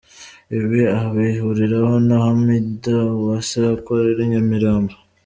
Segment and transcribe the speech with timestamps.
[0.59, 4.93] Ibi abihuriraho na Hamida Uwase ukorera i Nyamirambo.